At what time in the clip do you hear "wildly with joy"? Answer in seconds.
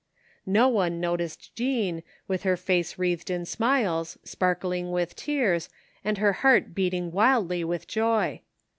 7.11-8.41